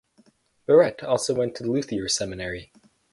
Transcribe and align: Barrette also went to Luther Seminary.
Barrette 0.67 1.03
also 1.03 1.35
went 1.35 1.53
to 1.57 1.63
Luther 1.63 2.07
Seminary. 2.09 2.71